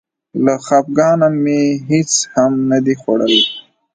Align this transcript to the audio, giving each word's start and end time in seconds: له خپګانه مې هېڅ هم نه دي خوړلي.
له 0.43 0.53
خپګانه 0.65 1.27
مې 1.43 1.61
هېڅ 1.89 2.11
هم 2.33 2.51
نه 2.69 2.77
دي 2.85 2.95
خوړلي. 3.01 3.41